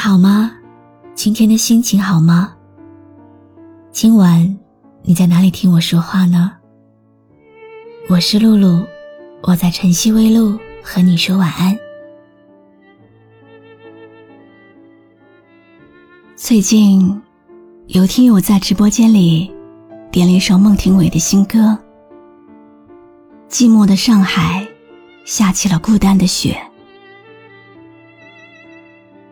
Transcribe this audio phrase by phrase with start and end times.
[0.00, 0.50] 好吗？
[1.14, 2.54] 今天的心情好吗？
[3.92, 4.58] 今晚
[5.02, 6.50] 你在哪里听我说话呢？
[8.08, 8.82] 我是露露，
[9.42, 11.78] 我在晨曦微露和你说晚安。
[16.34, 17.20] 最近
[17.88, 19.52] 有听友在直播间里
[20.10, 21.58] 点了一首孟庭苇的新歌
[23.50, 24.66] 《寂寞的上海
[25.26, 26.58] 下起了孤单的雪》。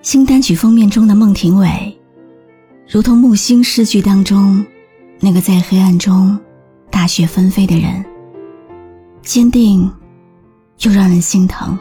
[0.09, 1.95] 新单曲封面中的孟庭苇，
[2.89, 4.65] 如同木心诗句当中
[5.21, 6.41] 那个在黑暗中
[6.91, 8.03] 大雪纷飞的人，
[9.21, 9.83] 坚定
[10.81, 11.79] 又让人心疼。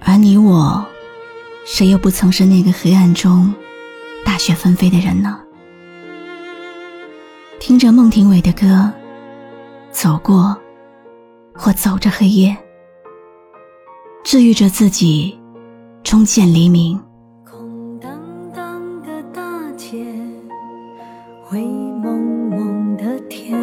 [0.00, 0.86] 而你我，
[1.64, 3.50] 谁又不曾是那个黑暗中
[4.22, 5.40] 大雪纷飞的人呢？
[7.58, 8.92] 听着孟庭苇的歌，
[9.90, 10.54] 走过
[11.54, 12.54] 或走着黑夜，
[14.22, 15.38] 治愈着自己。
[16.04, 17.00] 终见黎明。
[17.50, 18.10] 空荡
[18.54, 19.42] 荡的大
[19.74, 20.04] 街，
[21.42, 22.20] 灰蒙
[22.50, 23.58] 蒙的天，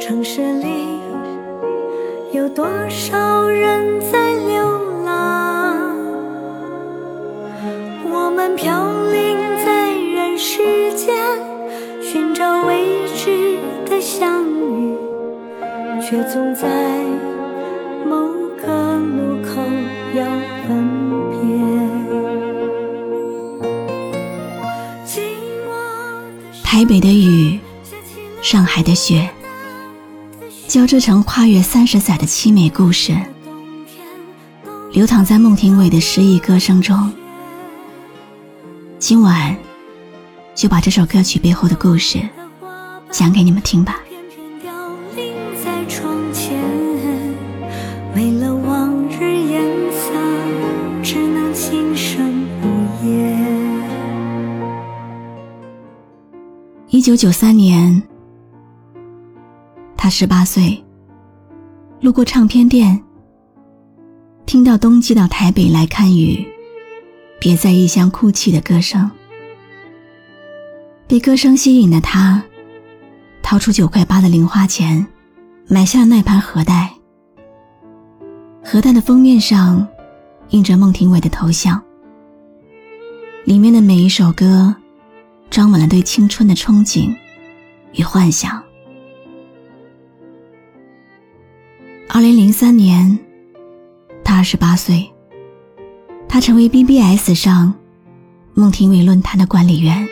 [0.00, 0.66] 城市里
[2.32, 5.96] 有多少人在流浪？
[8.10, 8.72] 我们飘
[9.12, 10.58] 零在人世
[10.96, 11.14] 间，
[12.02, 13.56] 寻找未知
[13.88, 14.96] 的相遇，
[16.02, 16.68] 却总在
[26.64, 27.60] 台北的雨，
[28.42, 29.30] 上海的雪，
[30.66, 33.16] 交织成跨越三十载的凄美故事，
[34.90, 37.12] 流淌在孟庭苇的诗意歌声中。
[38.98, 39.54] 今晚，
[40.56, 42.18] 就把这首歌曲背后的故事
[43.10, 44.00] 讲给你们听吧。
[57.04, 58.02] 九九三年，
[59.94, 60.82] 他十八岁，
[62.00, 62.98] 路过唱片店，
[64.46, 66.42] 听到冬季到台北来看雨，
[67.38, 69.10] 别在异乡哭泣的歌声，
[71.06, 72.42] 被歌声吸引的他，
[73.42, 75.06] 掏出九块八的零花钱，
[75.68, 76.90] 买下了那盘盒带。
[78.64, 79.86] 盒带的封面上
[80.48, 81.78] 印着孟庭苇的头像，
[83.44, 84.74] 里面的每一首歌。
[85.54, 87.14] 装满了对青春的憧憬
[87.92, 88.60] 与幻想。
[92.08, 93.16] 二零零三年，
[94.24, 95.08] 他二十八岁，
[96.28, 97.72] 他成为 BBS 上
[98.52, 100.08] 孟庭苇论坛的管理员。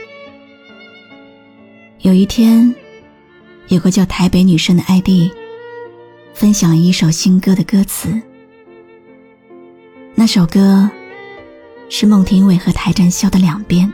[2.03, 2.73] 有一天，
[3.67, 5.29] 有个叫台北女生的 ID
[6.35, 8.23] 分享了一首新歌的歌词，
[10.15, 10.89] 那首歌
[11.89, 13.93] 是孟庭苇和邰正宵的两边。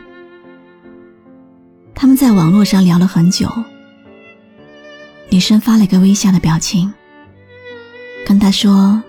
[2.01, 3.51] 他们在网络上聊了很久，
[5.27, 6.93] 女生发了一个微笑的表情，
[8.25, 9.03] 跟他说：“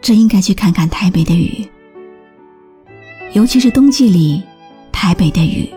[0.00, 1.68] 这应该去看看台北的雨，
[3.34, 4.42] 尤其是冬季里
[4.90, 5.70] 台北的雨。”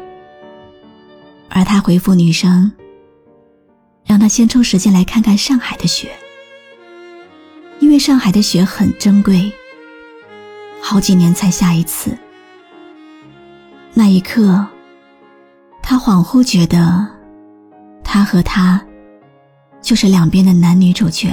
[1.51, 2.71] 而他回复女生
[4.07, 6.09] ：“让他先抽时间来看看上海的雪，
[7.81, 9.51] 因为上海的雪很珍贵，
[10.81, 12.17] 好几年才下一次。”
[13.93, 14.65] 那一刻。
[15.87, 17.07] 他恍惚觉得，
[18.03, 18.81] 他和他，
[19.83, 21.31] 就是两边的男女主角。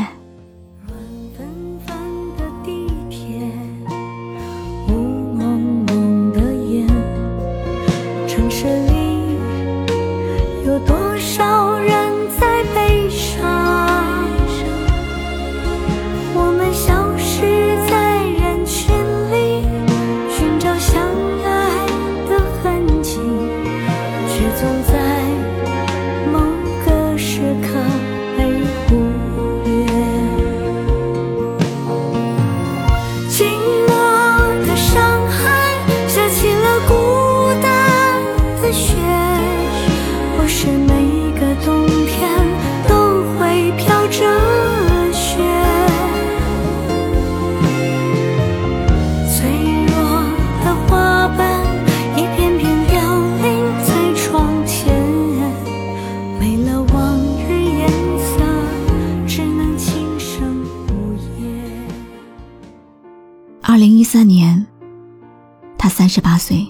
[66.12, 66.62] 十八岁。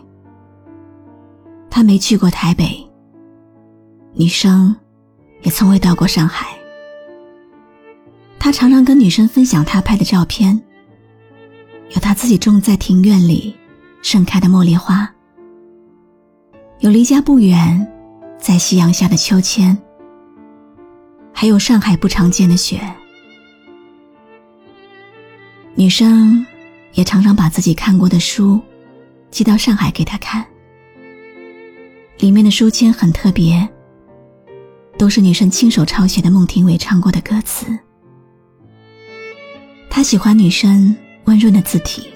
[1.69, 2.89] 他没去过台北，
[4.13, 4.77] 女生
[5.43, 6.47] 也从未到过上海。
[8.39, 10.63] 他常常跟女生分享他拍的照片，
[11.91, 13.57] 有他自己种在庭院里
[14.03, 15.11] 盛开的茉莉花，
[16.79, 17.87] 有离家不远，
[18.39, 19.77] 在夕阳下的秋千，
[21.33, 22.81] 还有上海不常见的雪。
[25.75, 26.47] 女生
[26.93, 28.61] 也常常把自己看过的书
[29.33, 30.45] 寄到上海给他看，
[32.19, 33.67] 里面的书签很特别，
[34.99, 37.67] 都是女生亲手抄写的孟庭苇唱过的歌词。
[39.89, 40.95] 他喜欢女生
[41.25, 42.07] 温润的字体，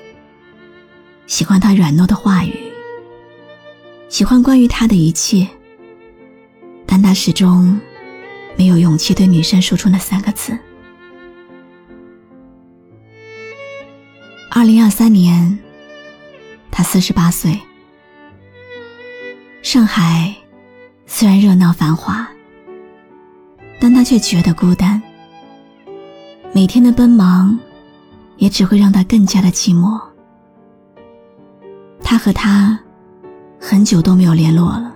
[1.27, 2.53] 喜欢她软糯的话语，
[4.11, 5.49] 喜欢关于她的一切，
[6.85, 7.81] 但他始终
[8.57, 10.57] 没有勇气对女生说出那三个字。
[14.51, 15.59] 二零二三年，
[16.77, 17.59] 他四十八岁。
[19.63, 20.35] 上海
[21.07, 22.29] 虽然热闹繁华，
[23.81, 25.03] 但他却觉得孤单。
[26.53, 27.59] 每天的奔忙，
[28.37, 29.99] 也只会让他更加的寂寞。
[32.03, 32.79] 他和他
[33.59, 34.95] 很久都没有联络了。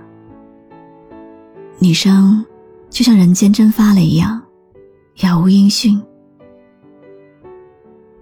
[1.79, 2.45] 女生
[2.91, 4.39] 就像人间蒸发了一样，
[5.17, 5.99] 杳无音讯。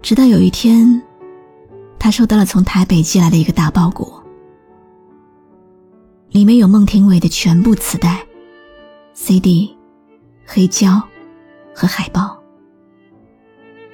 [0.01, 1.03] 直到有一天。
[1.99, 4.23] 他收到了从台北寄来的一个大包裹，
[6.31, 8.25] 里面有孟庭苇的全部磁带、
[9.13, 9.77] CD、
[10.45, 11.01] 黑胶
[11.75, 12.41] 和海报，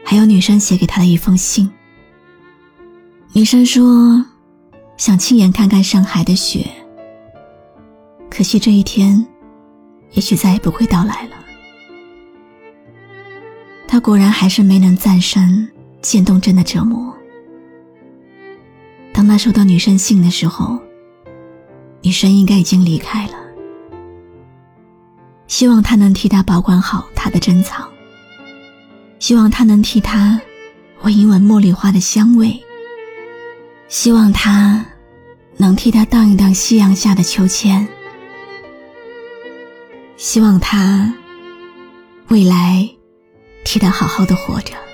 [0.03, 1.69] 还有女生写给他的一封信。
[3.33, 4.23] 女生说
[4.97, 6.69] 想亲眼看看上海的雪，
[8.29, 9.25] 可惜这一天
[10.11, 11.35] 也许再也不会到来了。
[13.87, 15.67] 他果然还是没能战胜
[16.01, 17.14] 渐冻症的折磨。
[19.25, 20.79] 当他收到女生信的时候，
[22.03, 23.33] 女生应该已经离开了。
[25.47, 27.89] 希望他能替他保管好他的珍藏，
[29.17, 30.39] 希望他能替他
[31.01, 32.63] 闻一闻茉莉花的香味，
[33.87, 34.85] 希望他
[35.57, 37.87] 能替他荡一荡夕阳下的秋千，
[40.17, 41.11] 希望他
[42.27, 42.87] 未来
[43.63, 44.84] 替他好好的活着。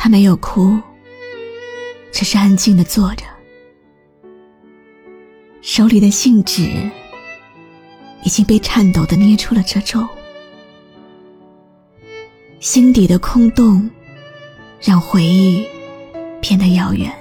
[0.00, 0.78] 他没有哭，
[2.12, 3.24] 只是安静的坐着，
[5.60, 6.70] 手里的信纸
[8.22, 10.06] 已经被颤抖的捏出了褶皱，
[12.60, 13.90] 心底的空洞
[14.80, 15.66] 让回忆
[16.40, 17.12] 变得遥远，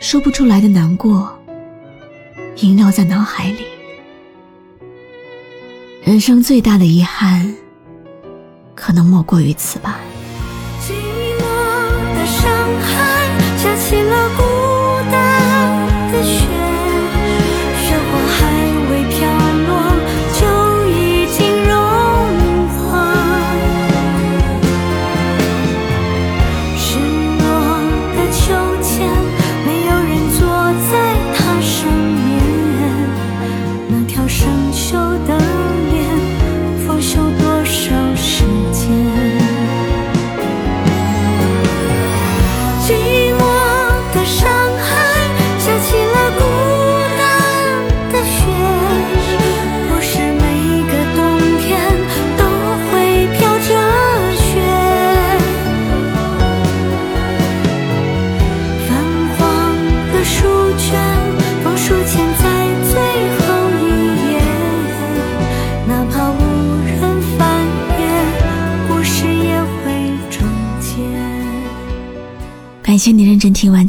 [0.00, 1.36] 说不出来的难过
[2.58, 3.64] 萦绕在脑海里。
[6.04, 7.52] 人生最大的遗憾，
[8.76, 9.98] 可能莫过于此吧。
[13.64, 14.03] 假期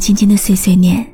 [0.06, 1.04] 轻轻的碎碎念，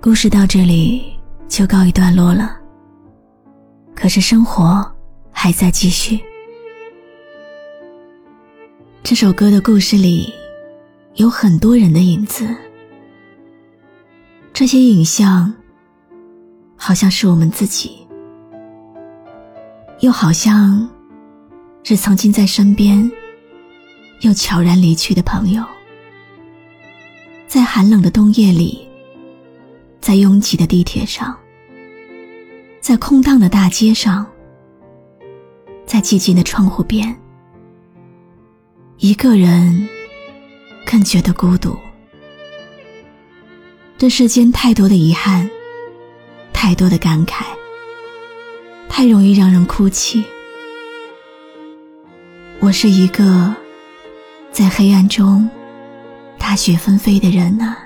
[0.00, 1.12] 故事到这里
[1.46, 2.58] 就告一段落了。
[3.94, 4.82] 可是生活
[5.30, 6.18] 还在继续。
[9.02, 10.32] 这首歌的故事里
[11.16, 12.48] 有很多人的影子，
[14.54, 15.52] 这些影像
[16.76, 18.08] 好像是我们自己，
[20.00, 20.88] 又好像
[21.82, 23.12] 是曾经在身边
[24.22, 25.62] 又悄然离去的朋友。
[27.52, 28.88] 在寒冷的冬夜里，
[30.00, 31.38] 在拥挤的地铁上，
[32.80, 34.26] 在空荡的大街上，
[35.84, 37.14] 在寂静的窗户边，
[38.96, 39.86] 一个人
[40.86, 41.76] 更觉得孤独。
[43.98, 45.50] 这世间太多的遗憾，
[46.54, 47.44] 太多的感慨，
[48.88, 50.24] 太容易让人哭泣。
[52.60, 53.54] 我是一个
[54.50, 55.46] 在黑暗中。
[56.42, 57.78] 大雪纷飞的人啊，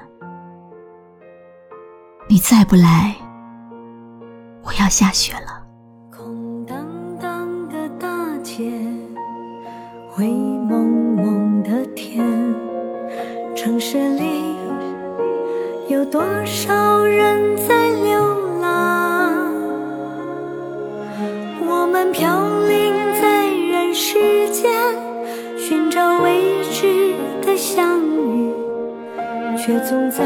[2.26, 3.14] 你再不来，
[4.64, 5.62] 我要下雪了。
[6.10, 6.78] 空荡
[7.20, 8.08] 荡的大
[8.42, 8.72] 街，
[10.10, 12.24] 灰蒙蒙的天。
[13.54, 14.56] 城市里
[15.88, 19.52] 有多少人在流浪？
[21.60, 22.26] 我们飘
[29.66, 30.22] 却总在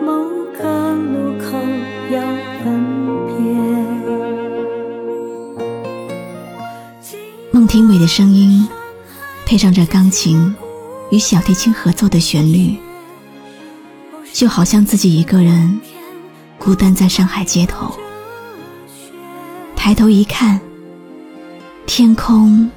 [0.00, 0.12] 某
[0.56, 1.58] 个路口
[2.08, 2.22] 要
[2.62, 2.86] 分
[3.26, 3.34] 别。
[7.50, 8.64] 孟庭苇的声音，
[9.44, 10.54] 配上这钢琴
[11.10, 12.76] 与小提琴合奏的旋律，
[14.32, 15.80] 就好像自己一个人
[16.60, 17.92] 孤单在上海街头。
[19.74, 20.60] 抬头一看，
[21.86, 22.70] 天空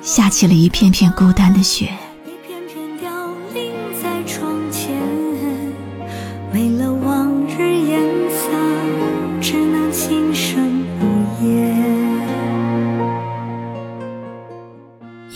[0.00, 1.90] 下起了一片片孤单的雪。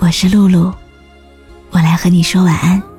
[0.00, 0.72] 我是露露，
[1.70, 2.89] 我来和你说晚安。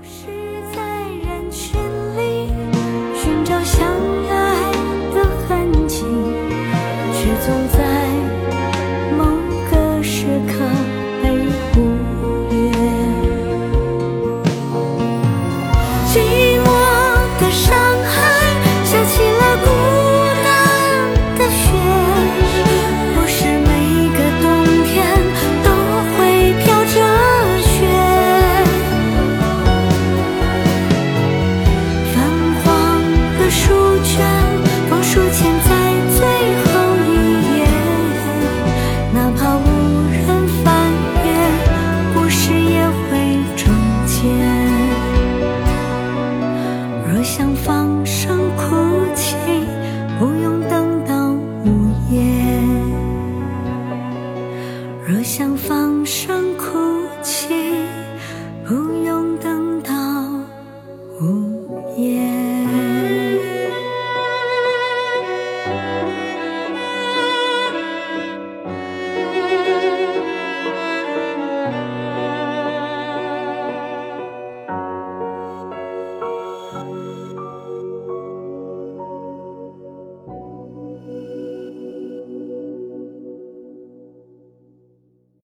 [61.97, 62.40] Yeah.